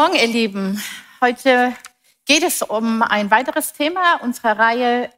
[0.00, 0.82] Morgen, ihr Lieben.
[1.20, 1.76] Heute
[2.24, 5.10] geht es um ein weiteres Thema unserer Reihe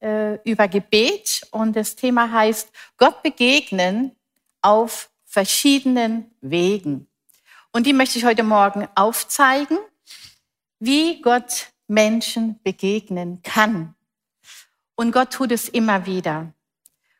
[0.00, 1.46] äh, über Gebet.
[1.52, 4.10] Und das Thema heißt Gott begegnen
[4.60, 7.06] auf verschiedenen Wegen.
[7.70, 9.78] Und die möchte ich heute Morgen aufzeigen,
[10.80, 13.94] wie Gott Menschen begegnen kann.
[14.96, 16.52] Und Gott tut es immer wieder.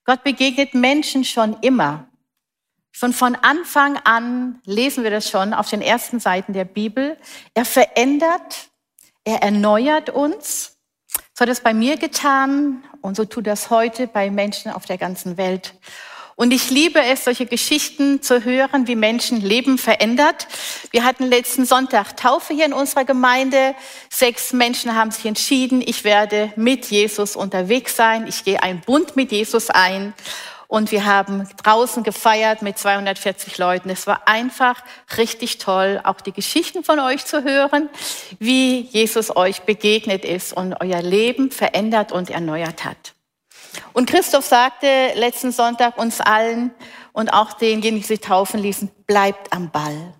[0.04, 2.08] Gott begegnet Menschen schon immer.
[2.96, 7.16] Schon von Anfang an lesen wir das schon auf den ersten Seiten der Bibel.
[7.52, 8.68] Er verändert,
[9.24, 10.76] er erneuert uns.
[11.36, 14.96] So hat es bei mir getan und so tut das heute bei Menschen auf der
[14.96, 15.74] ganzen Welt.
[16.36, 20.46] Und ich liebe es, solche Geschichten zu hören, wie Menschen Leben verändert.
[20.92, 23.74] Wir hatten letzten Sonntag Taufe hier in unserer Gemeinde.
[24.08, 28.28] Sechs Menschen haben sich entschieden, ich werde mit Jesus unterwegs sein.
[28.28, 30.14] Ich gehe einen Bund mit Jesus ein.
[30.68, 33.90] Und wir haben draußen gefeiert mit 240 Leuten.
[33.90, 34.82] Es war einfach
[35.16, 37.88] richtig toll, auch die Geschichten von euch zu hören,
[38.38, 43.14] wie Jesus euch begegnet ist und euer Leben verändert und erneuert hat.
[43.92, 46.72] Und Christoph sagte letzten Sonntag uns allen
[47.12, 50.14] und auch denjenigen, die sich taufen ließen, bleibt am Ball.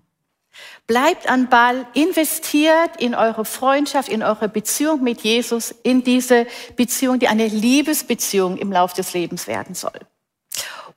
[0.87, 7.17] Bleibt am Ball, investiert in eure Freundschaft, in eure Beziehung mit Jesus, in diese Beziehung,
[7.17, 9.99] die eine Liebesbeziehung im Lauf des Lebens werden soll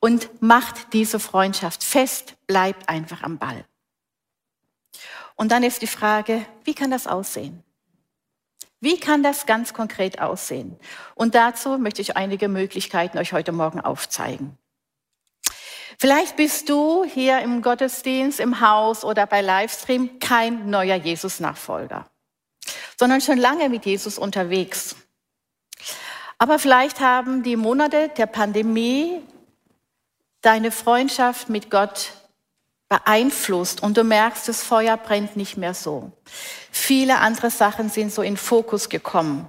[0.00, 3.64] und macht diese Freundschaft fest, bleibt einfach am Ball.
[5.34, 7.62] Und dann ist die Frage, wie kann das aussehen?
[8.80, 10.78] Wie kann das ganz konkret aussehen?
[11.14, 14.56] Und dazu möchte ich einige Möglichkeiten euch heute Morgen aufzeigen.
[16.00, 22.08] Vielleicht bist du hier im Gottesdienst, im Haus oder bei Livestream kein neuer Jesus-Nachfolger,
[22.96, 24.94] sondern schon lange mit Jesus unterwegs.
[26.38, 29.22] Aber vielleicht haben die Monate der Pandemie
[30.42, 32.12] deine Freundschaft mit Gott
[32.88, 36.12] beeinflusst und du merkst, das Feuer brennt nicht mehr so.
[36.70, 39.46] Viele andere Sachen sind so in Fokus gekommen.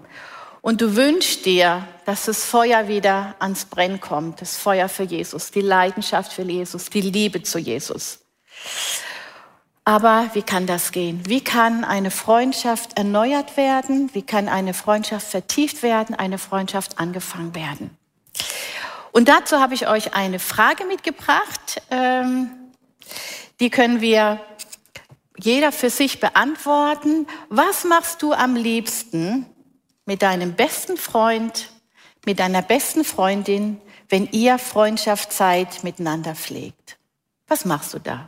[0.62, 5.52] Und du wünschst dir, dass das Feuer wieder ans Brennen kommt, das Feuer für Jesus,
[5.52, 8.20] die Leidenschaft für Jesus, die Liebe zu Jesus.
[9.86, 11.22] Aber wie kann das gehen?
[11.26, 14.10] Wie kann eine Freundschaft erneuert werden?
[14.14, 17.99] Wie kann eine Freundschaft vertieft werden, eine Freundschaft angefangen werden?
[19.12, 21.82] Und dazu habe ich euch eine Frage mitgebracht.
[21.90, 22.50] Ähm,
[23.60, 24.40] die können wir
[25.38, 27.28] jeder für sich beantworten.
[27.50, 29.46] Was machst du am liebsten
[30.06, 31.72] mit deinem besten Freund,
[32.26, 36.98] mit deiner besten Freundin, wenn ihr Freundschaftszeit miteinander pflegt?
[37.48, 38.28] Was machst du da?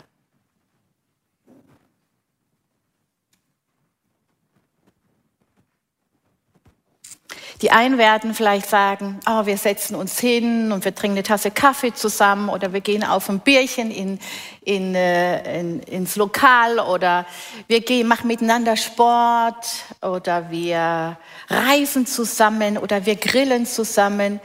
[7.62, 11.52] Die einen werden vielleicht sagen, oh, wir setzen uns hin und wir trinken eine Tasse
[11.52, 14.20] Kaffee zusammen oder wir gehen auf ein Bierchen in,
[14.64, 17.28] in, äh, in, ins Lokal oder
[17.68, 19.68] wir gehen, machen miteinander Sport
[20.02, 21.18] oder wir
[21.50, 24.40] reisen zusammen oder wir grillen zusammen.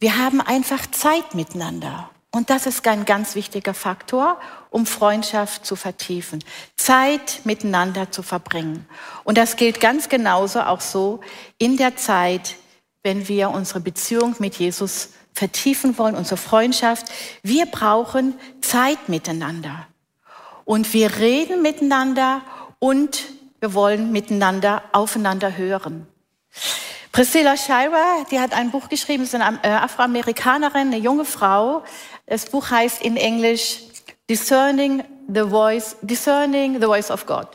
[0.00, 2.10] Wir haben einfach Zeit miteinander.
[2.32, 4.38] Und das ist ein ganz wichtiger Faktor,
[4.70, 6.44] um Freundschaft zu vertiefen,
[6.76, 8.86] Zeit miteinander zu verbringen.
[9.24, 11.20] Und das gilt ganz genauso auch so
[11.58, 12.56] in der Zeit,
[13.02, 17.06] wenn wir unsere Beziehung mit Jesus vertiefen wollen, unsere Freundschaft.
[17.42, 19.86] Wir brauchen Zeit miteinander.
[20.64, 22.42] Und wir reden miteinander
[22.78, 23.24] und
[23.58, 26.06] wir wollen miteinander aufeinander hören.
[27.12, 31.82] Priscilla Shira, die hat ein Buch geschrieben, ist eine Afroamerikanerin, eine junge Frau.
[32.30, 33.80] Das Buch heißt in Englisch
[34.30, 37.48] Discerning the Voice, Discerning the Voice of God.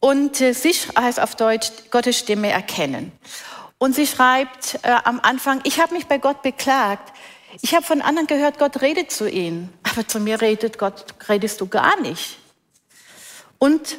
[0.00, 3.12] Und äh, sie heißt auf Deutsch Gottes Stimme erkennen.
[3.76, 7.12] Und sie schreibt äh, am Anfang, ich habe mich bei Gott beklagt.
[7.60, 9.70] Ich habe von anderen gehört, Gott redet zu ihnen.
[9.82, 12.38] Aber zu mir redet Gott, redest du gar nicht.
[13.58, 13.98] Und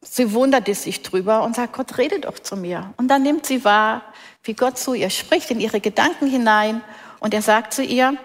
[0.00, 2.94] sie wunderte sich drüber und sagt, Gott redet doch zu mir.
[2.96, 4.00] Und dann nimmt sie wahr,
[4.44, 6.80] wie Gott zu ihr spricht, in ihre Gedanken hinein.
[7.20, 8.16] Und er sagt zu ihr,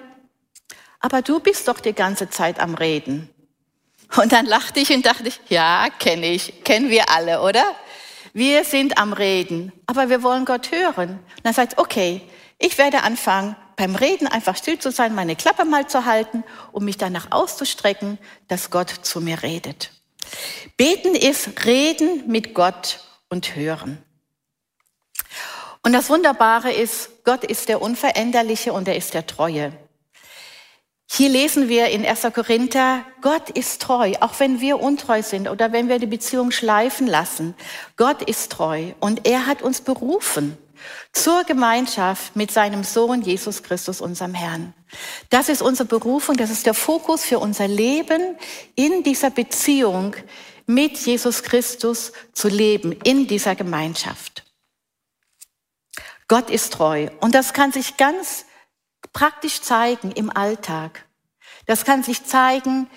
[1.01, 3.29] aber du bist doch die ganze Zeit am Reden.
[4.15, 7.63] Und dann lachte ich und dachte, ja, kenne ich, kennen wir alle, oder?
[8.33, 11.11] Wir sind am Reden, aber wir wollen Gott hören.
[11.11, 12.21] Und dann sagt, okay,
[12.59, 16.85] ich werde anfangen, beim Reden einfach still zu sein, meine Klappe mal zu halten, um
[16.85, 19.91] mich danach auszustrecken, dass Gott zu mir redet.
[20.77, 22.99] Beten ist Reden mit Gott
[23.29, 24.03] und Hören.
[25.83, 29.73] Und das Wunderbare ist, Gott ist der Unveränderliche und er ist der Treue.
[31.13, 32.21] Hier lesen wir in 1.
[32.33, 37.05] Korinther, Gott ist treu, auch wenn wir untreu sind oder wenn wir die Beziehung schleifen
[37.05, 37.53] lassen.
[37.97, 40.57] Gott ist treu und er hat uns berufen
[41.11, 44.73] zur Gemeinschaft mit seinem Sohn Jesus Christus, unserem Herrn.
[45.29, 48.37] Das ist unsere Berufung, das ist der Fokus für unser Leben
[48.75, 50.15] in dieser Beziehung
[50.65, 54.45] mit Jesus Christus zu leben, in dieser Gemeinschaft.
[56.29, 58.45] Gott ist treu und das kann sich ganz
[59.13, 61.05] praktisch zeigen im Alltag.
[61.65, 62.87] Das kann sich zeigen,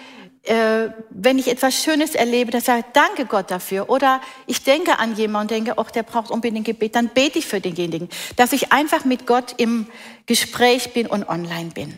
[0.44, 3.88] äh, wenn ich etwas Schönes erlebe, dass ich danke Gott dafür.
[3.88, 7.46] Oder ich denke an jemanden und denke, ach, der braucht unbedingt Gebet, dann bete ich
[7.46, 8.08] für denjenigen.
[8.36, 9.86] Dass ich einfach mit Gott im
[10.26, 11.96] Gespräch bin und online bin.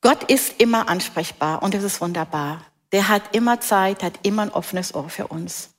[0.00, 2.64] Gott ist immer ansprechbar und das ist wunderbar.
[2.92, 5.70] Der hat immer Zeit, hat immer ein offenes Ohr für uns.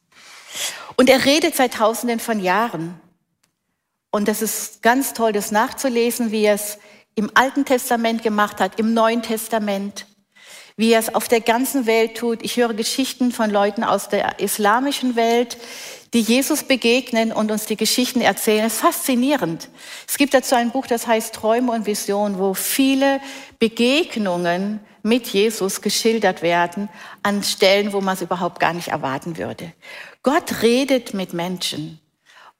[0.95, 2.99] Und er redet seit Tausenden von Jahren.
[4.11, 6.79] Und das ist ganz toll, das nachzulesen, wie er es
[7.15, 10.07] im Alten Testament gemacht hat, im Neuen Testament,
[10.77, 12.41] wie er es auf der ganzen Welt tut.
[12.41, 15.57] Ich höre Geschichten von Leuten aus der islamischen Welt,
[16.13, 18.65] die Jesus begegnen und uns die Geschichten erzählen.
[18.65, 19.69] Es ist faszinierend.
[20.07, 23.21] Es gibt dazu ein Buch, das heißt Träume und Visionen, wo viele
[23.59, 26.89] Begegnungen mit Jesus geschildert werden
[27.21, 29.71] an Stellen, wo man es überhaupt gar nicht erwarten würde.
[30.23, 31.99] Gott redet mit Menschen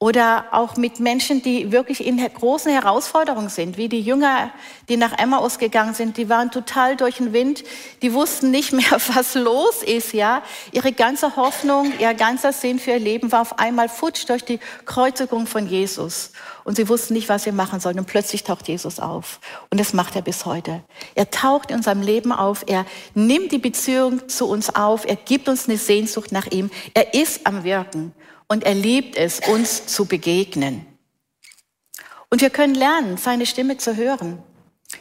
[0.02, 4.50] oder auch mit Menschen, die wirklich in großen Herausforderungen sind, wie die Jünger,
[4.88, 7.64] die nach Emmaus gegangen sind, die waren total durch den Wind,
[8.00, 10.42] die wussten nicht mehr, was los ist, ja.
[10.72, 14.58] Ihre ganze Hoffnung, ihr ganzer Sinn für ihr Leben war auf einmal futsch durch die
[14.86, 16.32] Kreuzigung von Jesus.
[16.64, 17.98] Und sie wussten nicht, was sie machen sollen.
[17.98, 19.38] Und plötzlich taucht Jesus auf.
[19.68, 20.82] Und das macht er bis heute.
[21.14, 22.64] Er taucht in unserem Leben auf.
[22.66, 25.04] Er nimmt die Beziehung zu uns auf.
[25.04, 26.70] Er gibt uns eine Sehnsucht nach ihm.
[26.94, 28.14] Er ist am Wirken
[28.50, 30.84] und er liebt es, uns zu begegnen.
[32.30, 34.42] Und wir können lernen, seine Stimme zu hören.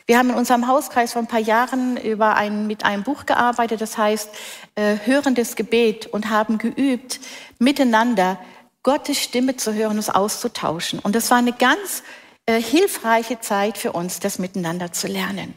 [0.05, 3.81] Wir haben in unserem Hauskreis vor ein paar Jahren über ein, mit einem Buch gearbeitet,
[3.81, 4.29] das heißt
[4.75, 7.19] äh, Hörendes Gebet und haben geübt,
[7.57, 8.39] miteinander
[8.83, 10.99] Gottes Stimme zu hören, uns auszutauschen.
[10.99, 12.03] Und das war eine ganz
[12.45, 15.55] äh, hilfreiche Zeit für uns, das miteinander zu lernen.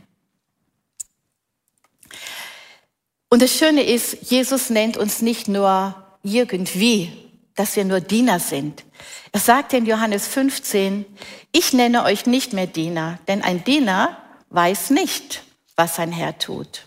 [3.29, 8.85] Und das Schöne ist, Jesus nennt uns nicht nur irgendwie dass wir nur Diener sind.
[9.33, 11.05] Er sagt in Johannes 15,
[11.53, 14.17] ich nenne euch nicht mehr Diener, denn ein Diener
[14.51, 15.43] weiß nicht,
[15.77, 16.87] was sein Herr tut.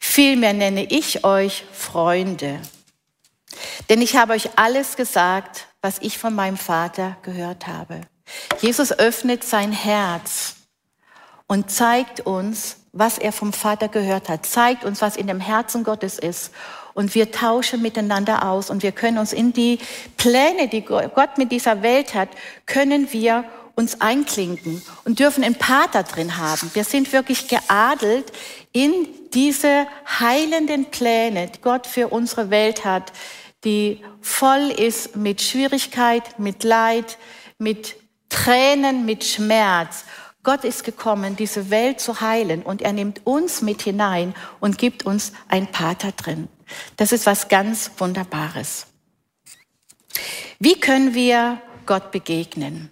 [0.00, 2.60] Vielmehr nenne ich euch Freunde,
[3.88, 8.02] denn ich habe euch alles gesagt, was ich von meinem Vater gehört habe.
[8.60, 10.56] Jesus öffnet sein Herz
[11.46, 15.84] und zeigt uns, was er vom Vater gehört hat, zeigt uns, was in dem Herzen
[15.84, 16.52] Gottes ist
[16.94, 19.78] und wir tauschen miteinander aus und wir können uns in die
[20.16, 22.28] Pläne, die Gott mit dieser Welt hat,
[22.66, 23.44] können wir
[23.74, 26.70] uns einklinken und dürfen einen Pater drin haben.
[26.74, 28.30] Wir sind wirklich geadelt
[28.72, 33.12] in diese heilenden Pläne, die Gott für unsere Welt hat,
[33.64, 37.18] die voll ist mit Schwierigkeit, mit Leid,
[37.58, 37.96] mit
[38.28, 40.04] Tränen, mit Schmerz.
[40.42, 45.04] Gott ist gekommen, diese Welt zu heilen und er nimmt uns mit hinein und gibt
[45.04, 46.48] uns ein Pater drin.
[46.96, 48.86] Das ist was ganz Wunderbares.
[50.58, 52.90] Wie können wir Gott begegnen?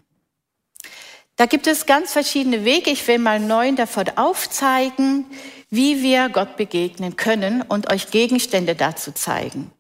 [1.37, 2.91] Da gibt es ganz verschiedene Wege.
[2.91, 5.25] Ich will mal neun davon aufzeigen,
[5.71, 9.71] wie wir Gott begegnen können und euch Gegenstände dazu zeigen.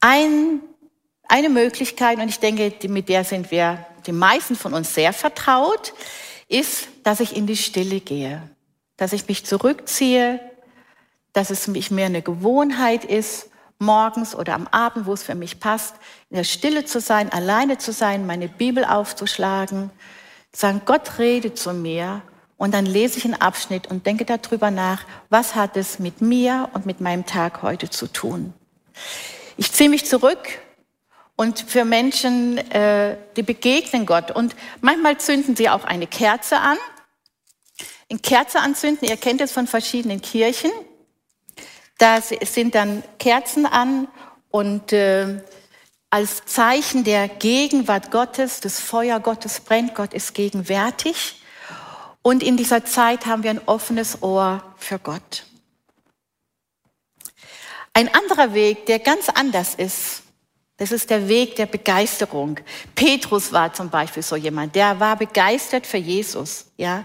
[0.00, 0.60] Ein,
[1.26, 5.92] eine Möglichkeit, und ich denke, mit der sind wir die meisten von uns sehr vertraut,
[6.48, 8.42] ist, dass ich in die Stille gehe,
[8.96, 10.40] dass ich mich zurückziehe,
[11.32, 15.58] dass es mich mehr eine Gewohnheit ist, morgens oder am Abend, wo es für mich
[15.58, 15.94] passt,
[16.28, 19.90] in der Stille zu sein, alleine zu sein, meine Bibel aufzuschlagen,
[20.52, 22.22] sagen, Gott rede zu mir
[22.56, 26.68] und dann lese ich einen Abschnitt und denke darüber nach, was hat es mit mir
[26.74, 28.52] und mit meinem Tag heute zu tun.
[29.56, 30.38] Ich ziehe mich zurück
[31.40, 36.76] und für Menschen, äh, die begegnen Gott und manchmal zünden sie auch eine Kerze an.
[38.08, 40.70] In Kerze anzünden, ihr kennt es von verschiedenen Kirchen,
[41.96, 44.06] da sind dann Kerzen an
[44.50, 45.42] und äh,
[46.10, 51.40] als Zeichen der Gegenwart Gottes, das Feuer Gottes brennt, Gott ist gegenwärtig.
[52.20, 55.46] Und in dieser Zeit haben wir ein offenes Ohr für Gott.
[57.94, 60.22] Ein anderer Weg, der ganz anders ist,
[60.80, 62.58] das ist der Weg der Begeisterung.
[62.94, 67.04] Petrus war zum Beispiel so jemand, der war begeistert für Jesus, ja.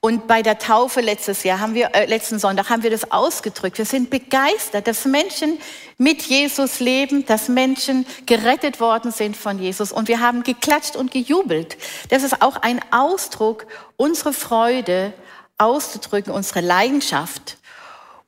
[0.00, 3.78] Und bei der Taufe letztes Jahr haben wir, äh, letzten Sonntag haben wir das ausgedrückt.
[3.78, 5.58] Wir sind begeistert, dass Menschen
[5.96, 9.90] mit Jesus leben, dass Menschen gerettet worden sind von Jesus.
[9.90, 11.78] Und wir haben geklatscht und gejubelt.
[12.10, 15.14] Das ist auch ein Ausdruck, unsere Freude
[15.56, 17.56] auszudrücken, unsere Leidenschaft.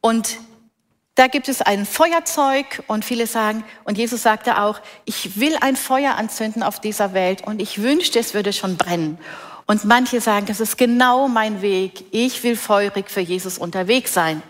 [0.01, 0.39] Und
[1.15, 5.77] da gibt es ein Feuerzeug und viele sagen, und Jesus sagte auch, ich will ein
[5.77, 9.19] Feuer anzünden auf dieser Welt und ich wünschte, es würde schon brennen.
[9.67, 12.05] Und manche sagen, das ist genau mein Weg.
[12.11, 14.43] Ich will feurig für Jesus unterwegs sein.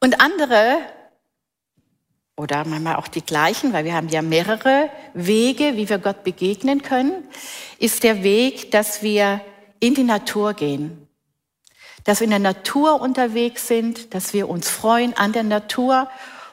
[0.00, 0.78] Und andere,
[2.36, 6.82] oder manchmal auch die gleichen, weil wir haben ja mehrere Wege, wie wir Gott begegnen
[6.82, 7.28] können,
[7.78, 9.40] ist der Weg, dass wir
[9.80, 11.07] in die Natur gehen.
[12.08, 16.08] Dass wir in der Natur unterwegs sind, dass wir uns freuen an der Natur.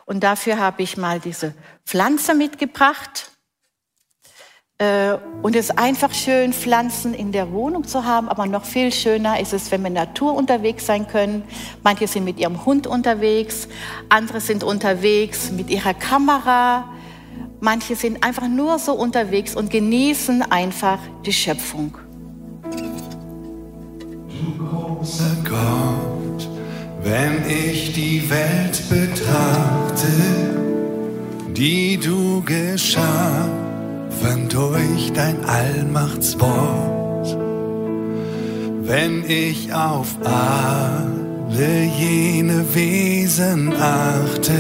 [0.06, 1.54] Und dafür habe ich mal diese
[1.86, 3.32] Pflanze mitgebracht.
[4.80, 8.92] Äh, und es ist einfach schön, Pflanzen in der Wohnung zu haben, aber noch viel
[8.92, 11.44] schöner ist es, wenn wir in der Natur unterwegs sein können.
[11.84, 13.70] Manche sind mit ihrem Hund unterwegs,
[14.10, 16.90] andere sind unterwegs mit ihrer Kamera,
[17.62, 21.98] manche sind einfach nur so unterwegs und genießen einfach die Schöpfung.
[25.06, 26.50] Großer Gott,
[27.04, 30.08] wenn ich die Welt betrachte,
[31.56, 33.46] die du geschaffen
[34.50, 37.38] durch dein Allmachtswort,
[38.82, 44.54] wenn ich auf alle jene Wesen achte,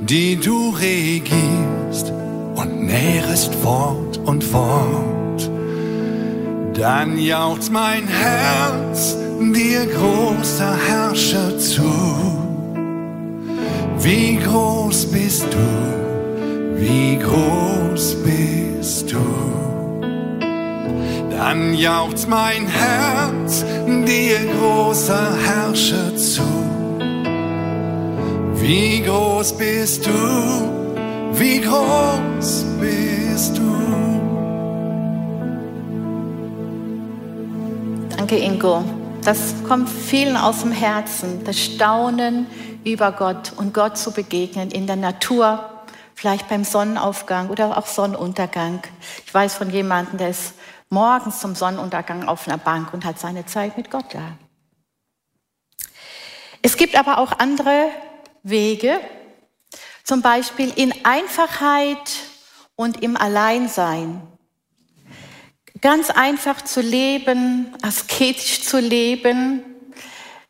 [0.00, 2.12] die du regierst
[2.56, 5.17] und nährest fort und fort,
[6.78, 9.16] dann jaucht mein Herz
[9.54, 11.82] dir großer Herrscher zu.
[13.98, 15.88] Wie groß bist du?
[16.80, 19.18] wie groß bist du.
[21.30, 26.42] Dann jaucht mein Herz dir großer Herrscher zu.
[28.54, 30.10] Wie groß bist du,
[31.32, 33.87] wie groß bist du.
[38.28, 38.84] Danke, Ingo.
[39.24, 42.46] Das kommt vielen aus dem Herzen, das Staunen
[42.84, 48.82] über Gott und Gott zu begegnen in der Natur, vielleicht beim Sonnenaufgang oder auch Sonnenuntergang.
[49.24, 50.52] Ich weiß von jemandem, der ist
[50.90, 54.36] morgens zum Sonnenuntergang auf einer Bank und hat seine Zeit mit Gott da.
[56.60, 57.86] Es gibt aber auch andere
[58.42, 59.00] Wege,
[60.04, 62.18] zum Beispiel in Einfachheit
[62.76, 64.20] und im Alleinsein.
[65.80, 69.62] Ganz einfach zu leben, asketisch zu leben,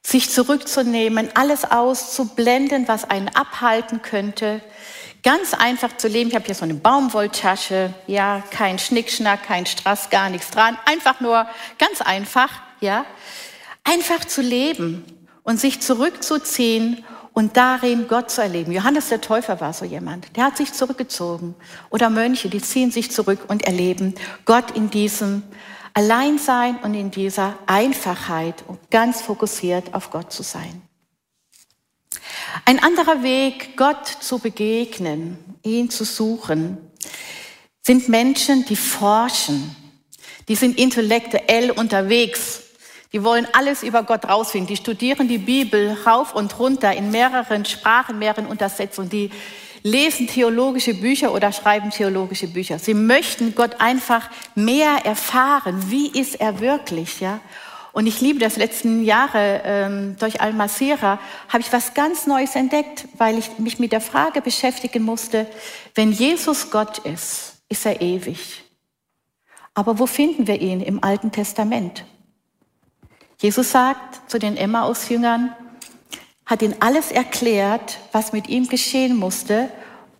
[0.03, 4.63] sich zurückzunehmen, alles auszublenden, was einen abhalten könnte,
[5.25, 6.31] Ganz einfach zu leben.
[6.31, 10.79] Ich habe hier so eine Baumwolltasche, ja, kein Schnickschnack, kein Strass, gar nichts dran.
[10.85, 11.47] Einfach nur
[11.79, 13.05] ganz einfach, ja.
[13.83, 15.05] Einfach zu leben
[15.43, 17.05] und sich zurückzuziehen
[17.39, 18.73] und darin Gott zu erleben.
[18.73, 21.55] Johannes der Täufer war so jemand, der hat sich zurückgezogen.
[21.89, 25.45] Oder Mönche, die ziehen sich zurück und erleben Gott in diesem
[25.95, 30.83] Alleinsein und in dieser Einfachheit und ganz fokussiert auf Gott zu sein.
[32.65, 36.79] Ein anderer Weg, Gott zu begegnen, ihn zu suchen,
[37.83, 39.77] sind Menschen, die forschen.
[40.49, 42.65] Die sind intellektuell unterwegs.
[43.13, 44.69] Die wollen alles über Gott rausfinden.
[44.69, 49.09] Die studieren die Bibel rauf und runter in mehreren Sprachen, mehreren Untersetzungen.
[49.09, 49.31] Die
[49.83, 52.79] lesen theologische Bücher oder schreiben theologische Bücher.
[52.79, 55.91] Sie möchten Gott einfach mehr erfahren.
[55.91, 57.41] Wie ist er wirklich, ja?
[57.93, 63.09] Und ich liebe das letzten Jahre ähm, durch Al-Masira habe ich was ganz Neues entdeckt,
[63.17, 65.47] weil ich mich mit der Frage beschäftigen musste,
[65.95, 68.63] wenn Jesus Gott ist, ist er ewig.
[69.75, 72.05] Aber wo finden wir ihn im Alten Testament?
[73.41, 75.55] Jesus sagt zu den Emmaus-Jüngern,
[76.45, 79.69] hat ihnen alles erklärt, was mit ihm geschehen musste,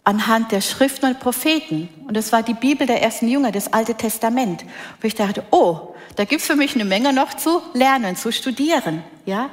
[0.05, 1.89] anhand der Schriften und Propheten.
[2.07, 4.65] Und das war die Bibel der ersten Jünger, das Alte Testament.
[5.01, 9.03] Wo ich dachte, oh, da gibt's für mich eine Menge noch zu lernen, zu studieren.
[9.27, 9.51] Ja,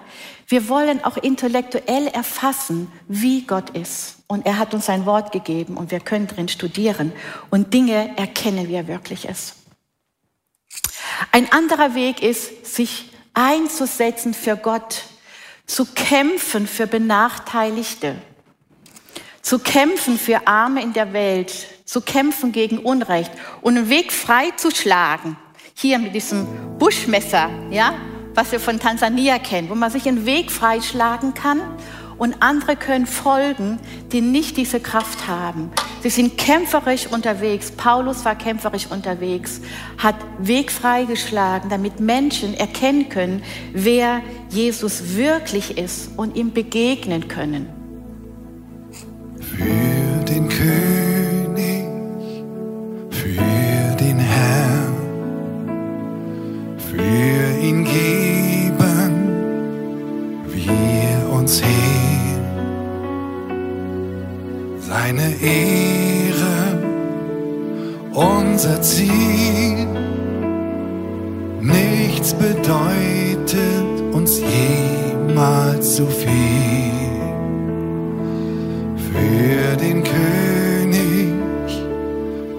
[0.47, 4.17] wir wollen auch intellektuell erfassen, wie Gott ist.
[4.27, 7.13] Und er hat uns sein Wort gegeben und wir können drin studieren
[7.49, 9.55] und Dinge erkennen, wie er wirklich ist.
[11.31, 15.03] Ein anderer Weg ist, sich einzusetzen für Gott,
[15.67, 18.15] zu kämpfen für Benachteiligte,
[19.41, 21.53] zu kämpfen für Arme in der Welt,
[21.85, 25.37] zu kämpfen gegen Unrecht und einen Weg frei zu schlagen
[25.75, 27.93] hier mit diesem Buschmesser, ja,
[28.33, 31.61] was wir von Tansania kennen, wo man sich einen Weg freischlagen kann
[32.17, 33.79] und andere können folgen,
[34.11, 35.71] die nicht diese Kraft haben.
[36.01, 37.71] Sie sind kämpferisch unterwegs.
[37.71, 39.61] Paulus war kämpferisch unterwegs,
[39.97, 43.43] hat Weg freigeschlagen, damit Menschen erkennen können,
[43.73, 47.67] wer Jesus wirklich ist und ihm begegnen können.
[49.39, 50.04] Für
[65.45, 66.79] Ehre,
[68.13, 69.87] unser Ziel,
[71.61, 76.25] nichts bedeutet uns jemals so viel
[79.11, 81.31] für den König,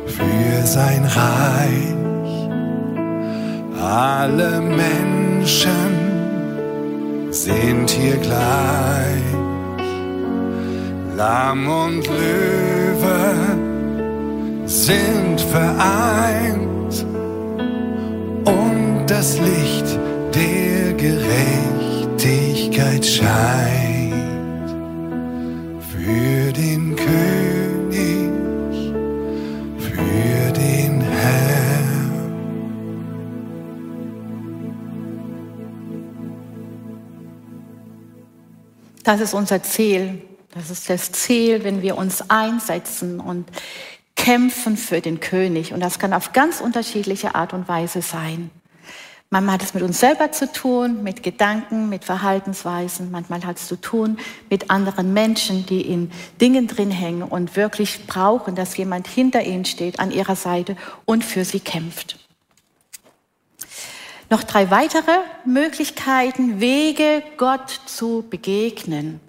[0.07, 1.97] für sein Reich.
[3.83, 5.90] Alle Menschen
[7.31, 8.87] sind hier gleich.
[11.16, 12.65] Lamm und Löwe
[14.87, 17.05] sind vereint
[18.45, 19.99] und das Licht
[20.33, 24.14] der Gerechtigkeit scheint
[25.90, 28.31] für den König,
[29.76, 32.12] für den Herrn.
[39.02, 40.23] Das ist unser Ziel.
[40.55, 43.50] Das ist das Ziel, wenn wir uns einsetzen und
[44.16, 45.73] kämpfen für den König.
[45.73, 48.50] Und das kann auf ganz unterschiedliche Art und Weise sein.
[49.28, 53.11] Manchmal hat es mit uns selber zu tun, mit Gedanken, mit Verhaltensweisen.
[53.11, 54.18] Manchmal hat es zu tun
[54.49, 59.64] mit anderen Menschen, die in Dingen drin hängen und wirklich brauchen, dass jemand hinter ihnen
[59.64, 62.18] steht, an ihrer Seite und für sie kämpft.
[64.30, 69.20] Noch drei weitere Möglichkeiten, Wege, Gott zu begegnen.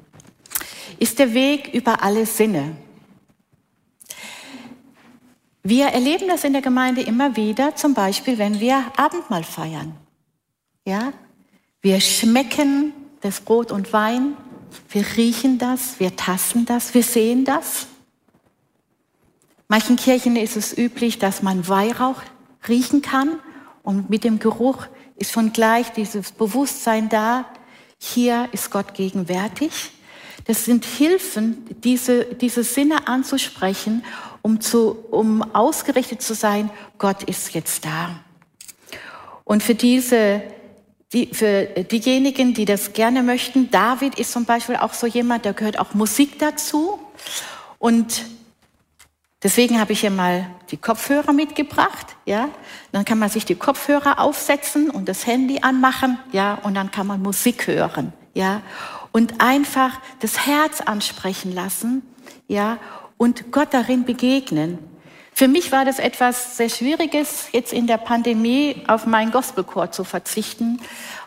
[1.00, 2.76] Ist der Weg über alle Sinne.
[5.70, 9.98] Wir erleben das in der Gemeinde immer wieder, zum Beispiel, wenn wir Abendmahl feiern.
[10.86, 11.12] Ja?
[11.82, 14.38] Wir schmecken das Brot und Wein,
[14.88, 17.88] wir riechen das, wir tasten das, wir sehen das.
[19.68, 22.22] Manchen Kirchen ist es üblich, dass man Weihrauch
[22.70, 23.38] riechen kann
[23.84, 24.88] und mit dem Geruch
[25.18, 27.44] ist schon gleich dieses Bewusstsein da,
[27.98, 29.92] hier ist Gott gegenwärtig.
[30.46, 34.06] Das sind Hilfen, diese, diese Sinne anzusprechen,
[34.42, 38.20] um, zu, um ausgerichtet zu sein, Gott ist jetzt da.
[39.44, 40.42] Und für diese,
[41.14, 45.52] die, für diejenigen, die das gerne möchten, David ist zum Beispiel auch so jemand, da
[45.52, 47.00] gehört auch Musik dazu.
[47.80, 48.26] Und
[49.44, 52.50] Deswegen habe ich hier mal die Kopfhörer mitgebracht, ja.
[52.92, 57.06] Dann kann man sich die Kopfhörer aufsetzen und das Handy anmachen, ja, und dann kann
[57.06, 58.62] man Musik hören, ja.
[59.12, 62.02] Und einfach das Herz ansprechen lassen,
[62.48, 62.80] ja,
[63.18, 64.80] und Gott darin begegnen.
[65.34, 70.04] Für mich war das etwas sehr Schwieriges, jetzt in der Pandemie auf meinen Gospelchor zu
[70.04, 70.80] verzichten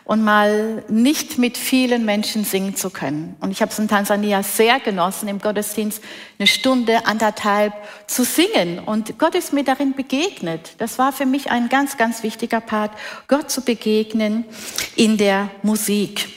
[0.03, 3.37] und mal nicht mit vielen Menschen singen zu können.
[3.39, 6.03] Und ich habe es in Tansania sehr genossen, im Gottesdienst
[6.37, 7.73] eine Stunde, anderthalb
[8.07, 8.79] zu singen.
[8.79, 10.73] Und Gott ist mir darin begegnet.
[10.79, 12.91] Das war für mich ein ganz, ganz wichtiger Part,
[13.29, 14.43] Gott zu begegnen
[14.97, 16.27] in der Musik.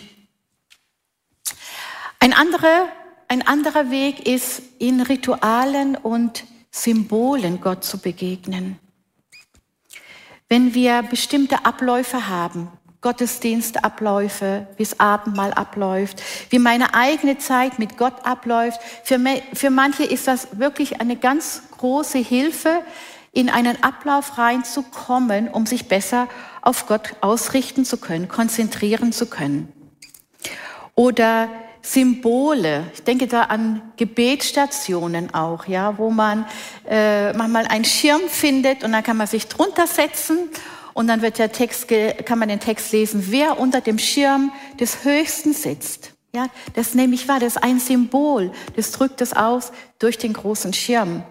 [2.21, 2.87] Ein anderer,
[3.35, 8.79] ein anderer Weg ist, in Ritualen und Symbolen Gott zu begegnen.
[10.49, 12.69] Wenn wir bestimmte Abläufe haben,
[13.01, 18.81] Gottesdienstabläufe, wie es Abendmahl abläuft, wie meine eigene Zeit mit Gott abläuft.
[19.03, 19.19] Für,
[19.53, 22.83] für manche ist das wirklich eine ganz große Hilfe,
[23.33, 26.29] in einen Ablauf reinzukommen, um sich besser
[26.63, 29.73] auf Gott ausrichten zu können, konzentrieren zu können.
[30.95, 31.49] Oder
[31.85, 32.87] Symbole.
[32.95, 36.47] Ich denke da an Gebetsstationen auch, ja, wo man
[36.89, 40.49] äh, manchmal einen Schirm findet und dann kann man sich drunter setzen
[40.95, 41.89] und dann wird der Text,
[42.25, 46.15] kann man den Text lesen, wer unter dem Schirm des Höchsten sitzt.
[46.35, 50.33] Ja, das nehme ich wahr, das ist ein Symbol, das drückt es aus durch den
[50.33, 51.23] großen Schirm.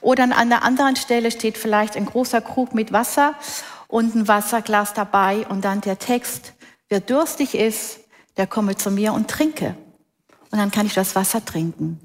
[0.00, 3.36] Oder an einer anderen Stelle steht vielleicht ein großer Krug mit Wasser
[3.86, 6.52] und ein Wasserglas dabei und dann der Text,
[6.88, 8.00] wer durstig ist,
[8.36, 9.76] der komme zu mir und trinke.
[10.50, 12.00] Und dann kann ich das Wasser trinken.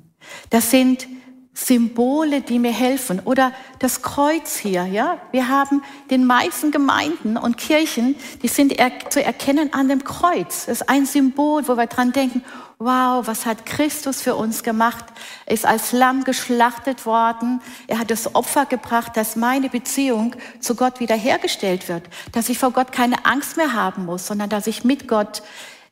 [0.49, 1.07] Das sind
[1.55, 3.21] Symbole, die mir helfen.
[3.23, 5.19] Oder das Kreuz hier, ja.
[5.31, 5.81] Wir haben
[6.11, 10.65] den meisten Gemeinden und Kirchen, die sind er zu erkennen an dem Kreuz.
[10.65, 12.43] Das ist ein Symbol, wo wir dran denken,
[12.77, 15.05] wow, was hat Christus für uns gemacht?
[15.45, 17.61] Er ist als Lamm geschlachtet worden.
[17.87, 22.03] Er hat das Opfer gebracht, dass meine Beziehung zu Gott wiederhergestellt wird.
[22.33, 25.41] Dass ich vor Gott keine Angst mehr haben muss, sondern dass ich mit Gott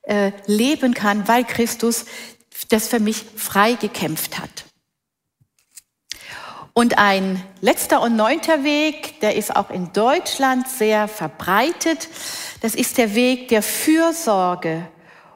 [0.02, 2.04] äh, leben kann, weil Christus
[2.70, 4.66] das für mich frei gekämpft hat.
[6.74, 12.10] Und ein letzter und neunter Weg, der ist auch in Deutschland sehr verbreitet.
[12.62, 14.88] Das ist der Weg der Fürsorge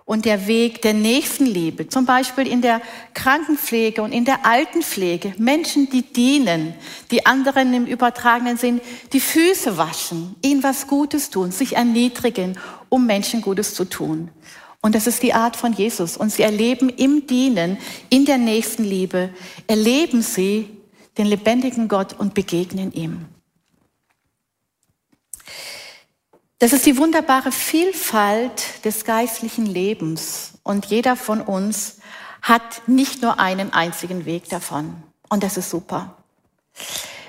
[0.03, 1.89] und der Weg der Nächstenliebe.
[1.89, 2.82] Zum Beispiel in der
[3.13, 5.36] Krankenpflege und in der Altenpflege.
[5.38, 6.73] Menschen, die dienen,
[7.12, 8.82] die anderen im übertragenen Sinn
[9.13, 12.58] die Füße waschen, ihnen was Gutes tun, sich erniedrigen,
[12.89, 14.32] um Menschen Gutes zu tun.
[14.82, 16.18] Und das ist die Art von Jesus.
[16.18, 17.78] Und sie erleben im Dienen,
[18.10, 19.30] in der Nächstenliebe,
[19.68, 20.70] erleben sie
[21.18, 23.26] den lebendigen Gott und begegnen ihm.
[26.60, 31.98] Das ist die wunderbare Vielfalt des geistlichen Lebens und jeder von uns
[32.42, 34.96] hat nicht nur einen einzigen Weg davon.
[35.30, 36.18] Und das ist super.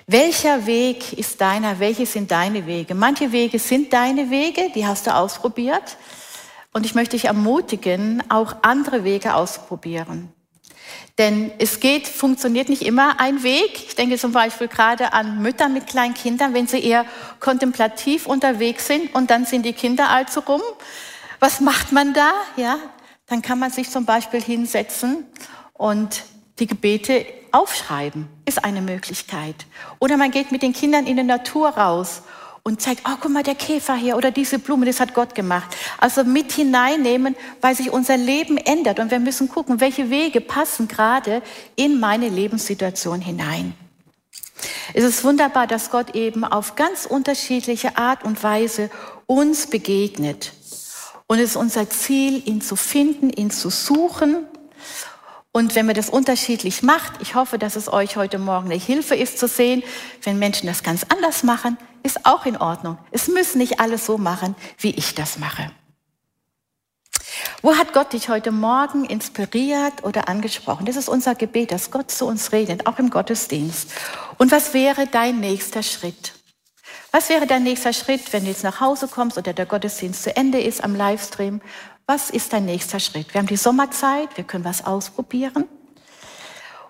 [0.06, 1.78] Welcher Weg ist deiner?
[1.78, 2.94] Welche sind deine Wege?
[2.94, 5.98] Manche Wege sind deine Wege, die hast du ausprobiert.
[6.78, 10.28] Und ich möchte dich ermutigen, auch andere Wege auszuprobieren.
[11.18, 13.82] Denn es geht, funktioniert nicht immer ein Weg.
[13.88, 17.04] Ich denke zum Beispiel gerade an Mütter mit kleinen Kindern, wenn sie eher
[17.40, 20.62] kontemplativ unterwegs sind und dann sind die Kinder allzu rum.
[21.40, 22.30] Was macht man da?
[22.56, 22.76] Ja,
[23.26, 25.26] dann kann man sich zum Beispiel hinsetzen
[25.72, 26.22] und
[26.60, 29.66] die Gebete aufschreiben, ist eine Möglichkeit.
[29.98, 32.22] Oder man geht mit den Kindern in die Natur raus
[32.68, 35.74] und zeigt, oh, guck mal, der Käfer hier oder diese Blume, das hat Gott gemacht.
[35.98, 40.86] Also mit hineinnehmen, weil sich unser Leben ändert und wir müssen gucken, welche Wege passen
[40.86, 41.42] gerade
[41.76, 43.74] in meine Lebenssituation hinein.
[44.92, 48.90] Es ist wunderbar, dass Gott eben auf ganz unterschiedliche Art und Weise
[49.26, 50.52] uns begegnet.
[51.26, 54.46] Und es ist unser Ziel, ihn zu finden, ihn zu suchen.
[55.52, 59.14] Und wenn man das unterschiedlich macht, ich hoffe, dass es euch heute Morgen eine Hilfe
[59.14, 59.82] ist zu sehen,
[60.22, 62.98] wenn Menschen das ganz anders machen, ist auch in Ordnung.
[63.10, 65.70] Es müssen nicht alle so machen, wie ich das mache.
[67.60, 70.86] Wo hat Gott dich heute Morgen inspiriert oder angesprochen?
[70.86, 73.90] Das ist unser Gebet, dass Gott zu uns redet, auch im Gottesdienst.
[74.38, 76.34] Und was wäre dein nächster Schritt?
[77.10, 80.36] Was wäre dein nächster Schritt, wenn du jetzt nach Hause kommst oder der Gottesdienst zu
[80.36, 81.60] Ende ist am Livestream?
[82.06, 83.34] Was ist dein nächster Schritt?
[83.34, 85.64] Wir haben die Sommerzeit, wir können was ausprobieren.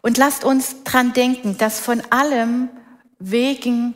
[0.03, 2.69] Und lasst uns dran denken, dass von allem
[3.19, 3.95] wegen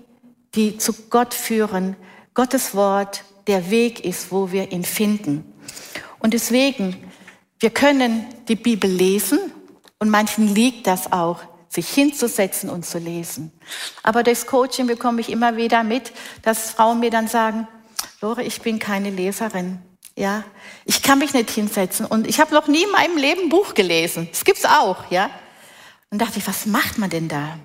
[0.54, 1.96] die zu Gott führen,
[2.34, 5.44] Gottes Wort der Weg ist, wo wir ihn finden.
[6.18, 6.96] Und deswegen,
[7.58, 9.38] wir können die Bibel lesen
[9.98, 13.52] und manchen liegt das auch, sich hinzusetzen und zu lesen.
[14.02, 16.12] Aber durchs Coaching bekomme ich immer wieder mit,
[16.42, 17.66] dass Frauen mir dann sagen,
[18.20, 19.78] Lore, ich bin keine Leserin.
[20.14, 20.44] Ja,
[20.84, 23.72] ich kann mich nicht hinsetzen und ich habe noch nie in meinem Leben ein Buch
[23.72, 24.28] gelesen.
[24.30, 25.30] Das gibt's auch, ja.
[26.10, 27.58] Und dachte ich, was macht man denn da?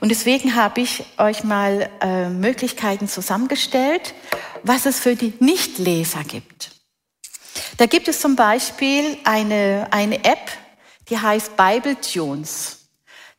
[0.00, 4.14] Und deswegen habe ich euch mal äh, Möglichkeiten zusammengestellt,
[4.62, 6.70] was es für die Nichtleser gibt.
[7.76, 10.50] Da gibt es zum Beispiel eine, eine App,
[11.08, 12.88] die heißt Bible Tunes.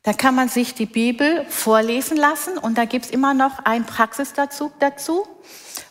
[0.02, 3.84] Da kann man sich die Bibel vorlesen lassen und da gibt es immer noch einen
[3.84, 5.26] Praxisdazu dazu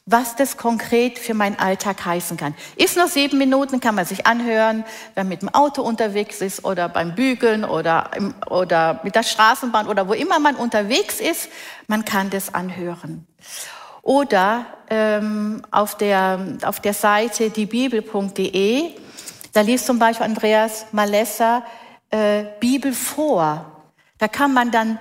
[0.06, 2.54] was das konkret für meinen Alltag heißen kann.
[2.76, 6.64] Ist nur sieben Minuten, kann man sich anhören, wenn man mit dem Auto unterwegs ist
[6.64, 11.50] oder beim Bügeln oder, im, oder mit der Straßenbahn oder wo immer man unterwegs ist,
[11.88, 13.26] man kann das anhören.
[14.04, 18.92] Oder ähm, auf, der, auf der Seite diebibel.de,
[19.54, 21.64] da liest zum Beispiel Andreas Malessa
[22.12, 23.72] äh, Bibel vor.
[24.20, 25.00] Da kann man dann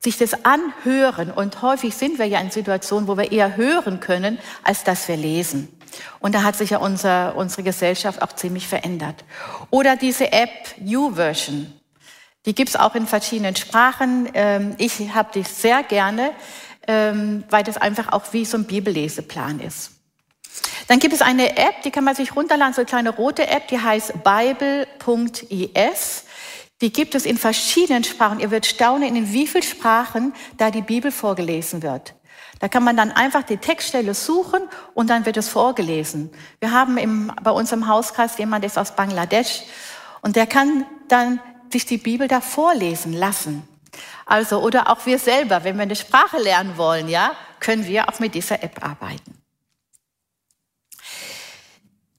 [0.00, 1.30] sich das anhören.
[1.30, 5.16] Und häufig sind wir ja in Situationen, wo wir eher hören können, als dass wir
[5.16, 5.68] lesen.
[6.20, 9.24] Und da hat sich ja unser, unsere Gesellschaft auch ziemlich verändert.
[9.70, 11.72] Oder diese App YouVersion.
[12.44, 14.28] Die gibt's auch in verschiedenen Sprachen.
[14.34, 16.32] Ähm, ich habe die sehr gerne,
[16.86, 19.92] ähm, weil das einfach auch wie so ein Bibelleseplan ist.
[20.86, 23.66] Dann gibt es eine App, die kann man sich runterladen, so eine kleine rote App,
[23.68, 24.94] die heißt Bible.is.
[26.82, 28.40] Die gibt es in verschiedenen Sprachen.
[28.40, 32.14] Ihr werdet staunen, in wie vielen Sprachen da die Bibel vorgelesen wird.
[32.58, 34.62] Da kann man dann einfach die Textstelle suchen
[34.94, 36.30] und dann wird es vorgelesen.
[36.60, 39.62] Wir haben im, bei uns im Hauskreis jemand, der ist aus Bangladesch
[40.22, 43.66] und der kann dann sich die Bibel da vorlesen lassen.
[44.24, 48.18] Also, oder auch wir selber, wenn wir eine Sprache lernen wollen, ja, können wir auch
[48.20, 49.35] mit dieser App arbeiten.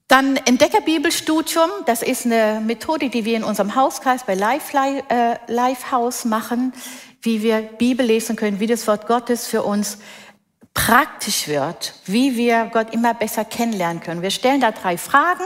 [0.08, 6.72] Dann Entdeckerbibelstudium, das ist eine Methode, die wir in unserem Hauskreis bei Lifehouse äh, machen,
[7.20, 9.98] wie wir Bibel lesen können, wie das Wort Gottes für uns
[10.72, 14.22] praktisch wird, wie wir Gott immer besser kennenlernen können.
[14.22, 15.44] Wir stellen da drei Fragen.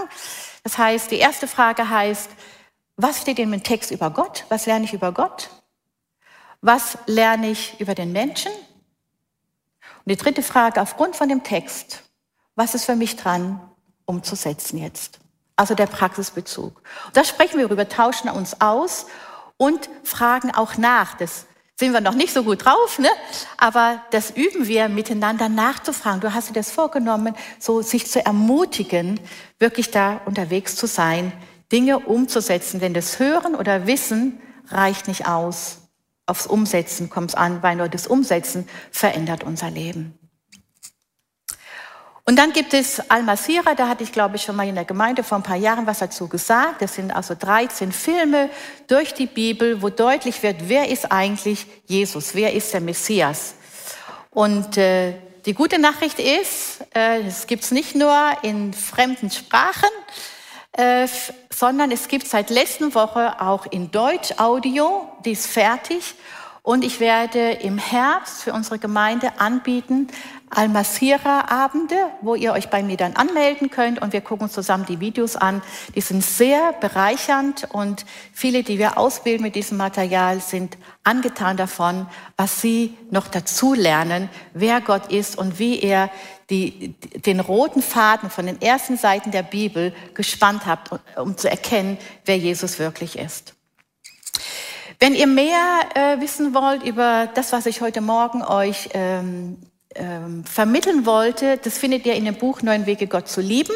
[0.63, 2.31] Das heißt, die erste Frage heißt,
[2.97, 4.45] was steht in dem Text über Gott?
[4.49, 5.51] Was lerne ich über Gott?
[6.61, 8.53] Was lerne ich über den Menschen?
[8.53, 12.05] Und die dritte Frage, aufgrund von dem Text,
[12.55, 13.61] was ist für mich dran?
[14.05, 15.19] Umzusetzen jetzt.
[15.57, 16.83] Also der Praxisbezug.
[17.13, 19.07] Da sprechen wir darüber, tauschen uns aus
[19.57, 21.17] und fragen auch nach.
[21.17, 23.09] Das sind wir noch nicht so gut drauf, ne?
[23.59, 26.21] aber das üben wir miteinander nachzufragen.
[26.21, 29.21] Du hast dir das vorgenommen, so sich zu ermutigen,
[29.59, 31.33] wirklich da unterwegs zu sein,
[31.71, 32.81] Dinge umzusetzen.
[32.81, 35.79] Denn das Hören oder Wissen reicht nicht aus.
[36.27, 40.19] Aufs Umsetzen kommt es an, weil nur das Umsetzen verändert unser Leben.
[42.25, 45.25] Und dann gibt es Al-Masira, da hatte ich, glaube ich, schon mal in der Gemeinde
[45.25, 46.81] vor ein paar Jahren was dazu gesagt.
[46.81, 48.49] Das sind also 13 Filme
[48.87, 53.55] durch die Bibel, wo deutlich wird, wer ist eigentlich Jesus, wer ist der Messias.
[54.31, 55.15] Und äh,
[55.47, 59.91] die gute Nachricht ist, äh, es gibt es nicht nur in fremden Sprachen,
[60.73, 61.09] äh,
[61.51, 66.15] sondern es gibt seit letzten Woche auch in Deutsch Audio, die ist fertig.
[66.63, 70.07] Und ich werde im Herbst für unsere Gemeinde anbieten
[70.55, 75.01] Al-Masira-Abende, wo ihr euch bei mir dann anmelden könnt und wir gucken uns zusammen die
[75.01, 75.63] Videos an.
[75.95, 82.07] Die sind sehr bereichernd und viele, die wir ausbilden mit diesem Material, sind angetan davon,
[82.37, 86.11] was sie noch dazu lernen, wer Gott ist und wie er
[86.51, 91.97] die, den roten Faden von den ersten Seiten der Bibel gespannt hat, um zu erkennen,
[92.27, 93.55] wer Jesus wirklich ist.
[95.01, 99.57] Wenn ihr mehr äh, wissen wollt über das, was ich heute Morgen euch ähm,
[99.95, 103.75] ähm, vermitteln wollte, das findet ihr in dem Buch Neun Wege, Gott zu lieben.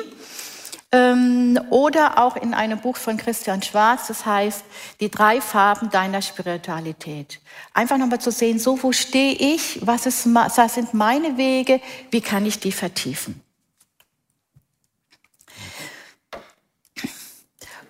[0.92, 4.64] Ähm, oder auch in einem Buch von Christian Schwarz, das heißt
[5.00, 7.40] Die drei Farben deiner Spiritualität.
[7.74, 12.20] Einfach nochmal zu sehen, so wo stehe ich, was, ist, was sind meine Wege, wie
[12.20, 13.42] kann ich die vertiefen.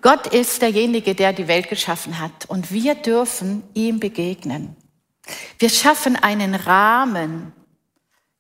[0.00, 4.76] Gott ist derjenige, der die Welt geschaffen hat und wir dürfen ihm begegnen.
[5.58, 7.52] Wir schaffen einen Rahmen,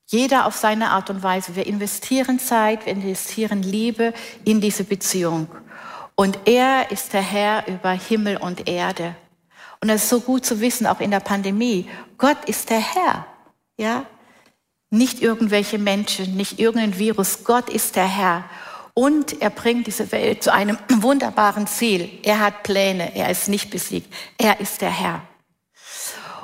[0.06, 1.56] jeder auf seine Art und Weise.
[1.56, 4.14] Wir investieren Zeit, wir investieren Liebe
[4.44, 5.48] in diese Beziehung.
[6.14, 9.14] Und er ist der Herr über Himmel und Erde.
[9.80, 11.88] Und das ist so gut zu wissen, auch in der Pandemie.
[12.16, 13.26] Gott ist der Herr.
[13.76, 14.06] Ja?
[14.90, 17.44] Nicht irgendwelche Menschen, nicht irgendein Virus.
[17.44, 18.44] Gott ist der Herr.
[18.94, 22.08] Und er bringt diese Welt zu einem wunderbaren Ziel.
[22.22, 25.20] Er hat Pläne, er ist nicht besiegt, er ist der Herr.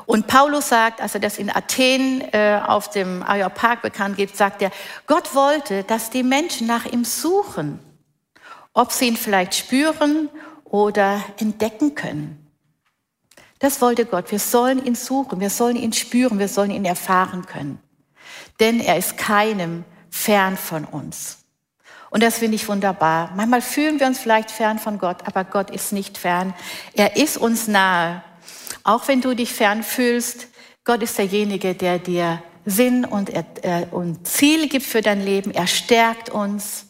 [0.06, 4.62] Und Paulus sagt, als er das in Athen äh, auf dem Areopag bekannt gibt, sagt
[4.62, 4.70] er,
[5.06, 7.78] Gott wollte, dass die Menschen nach ihm suchen,
[8.72, 10.28] ob sie ihn vielleicht spüren
[10.64, 12.38] oder entdecken können.
[13.58, 14.32] Das wollte Gott.
[14.32, 17.78] Wir sollen ihn suchen, wir sollen ihn spüren, wir sollen ihn erfahren können.
[18.58, 21.38] Denn er ist keinem fern von uns.
[22.10, 23.30] Und das finde ich wunderbar.
[23.36, 26.52] Manchmal fühlen wir uns vielleicht fern von Gott, aber Gott ist nicht fern.
[26.92, 28.22] Er ist uns nahe.
[28.84, 30.48] Auch wenn du dich fern fühlst,
[30.84, 35.52] Gott ist derjenige, der dir Sinn und, äh, und Ziel gibt für dein Leben.
[35.52, 36.86] Er stärkt uns.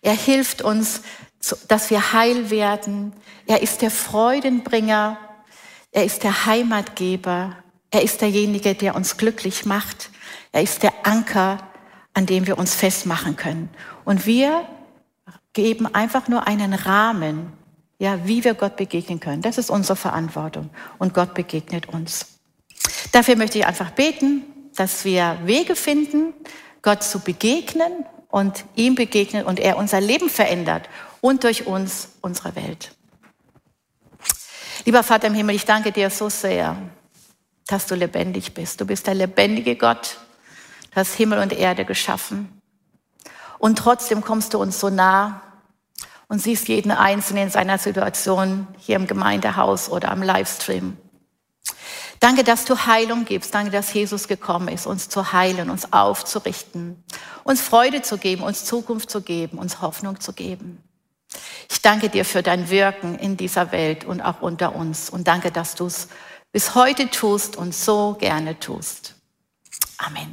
[0.00, 1.02] Er hilft uns,
[1.68, 3.12] dass wir heil werden.
[3.46, 5.18] Er ist der Freudenbringer.
[5.90, 7.56] Er ist der Heimatgeber.
[7.90, 10.10] Er ist derjenige, der uns glücklich macht.
[10.50, 11.58] Er ist der Anker,
[12.14, 13.68] an dem wir uns festmachen können.
[14.04, 14.66] Und wir
[15.52, 17.52] geben einfach nur einen Rahmen,
[18.02, 19.42] ja, wie wir Gott begegnen können.
[19.42, 20.70] Das ist unsere Verantwortung.
[20.98, 22.40] Und Gott begegnet uns.
[23.12, 24.42] Dafür möchte ich einfach beten,
[24.74, 26.34] dass wir Wege finden,
[26.82, 30.88] Gott zu begegnen und ihm begegnen und er unser Leben verändert
[31.20, 32.90] und durch uns unsere Welt.
[34.84, 36.76] Lieber Vater im Himmel, ich danke dir so sehr,
[37.68, 38.80] dass du lebendig bist.
[38.80, 40.18] Du bist der lebendige Gott,
[40.90, 42.60] Du hast Himmel und Erde geschaffen.
[43.60, 45.51] Und trotzdem kommst du uns so nah
[46.32, 50.96] und siehst jeden Einzelnen in seiner Situation hier im Gemeindehaus oder am Livestream.
[52.20, 53.54] Danke, dass du Heilung gibst.
[53.54, 57.04] Danke, dass Jesus gekommen ist, uns zu heilen, uns aufzurichten,
[57.44, 60.82] uns Freude zu geben, uns Zukunft zu geben, uns Hoffnung zu geben.
[61.70, 65.10] Ich danke dir für dein Wirken in dieser Welt und auch unter uns.
[65.10, 66.08] Und danke, dass du es
[66.50, 69.16] bis heute tust und so gerne tust.
[69.98, 70.32] Amen.